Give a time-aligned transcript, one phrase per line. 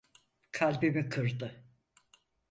[0.51, 1.65] Kalbimi kırdı.